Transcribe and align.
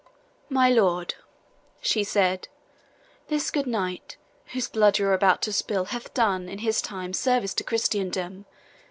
"My 0.49 0.67
lord," 0.67 1.13
she 1.79 2.03
said, 2.03 2.47
"this 3.27 3.51
good 3.51 3.67
knight, 3.67 4.17
whose 4.47 4.67
blood 4.67 4.97
you 4.97 5.05
are 5.05 5.13
about 5.13 5.43
to 5.43 5.53
spill, 5.53 5.85
hath 5.93 6.11
done, 6.15 6.49
in 6.49 6.57
his 6.57 6.81
time, 6.81 7.13
service 7.13 7.53
to 7.53 7.63
Christendom. 7.63 8.45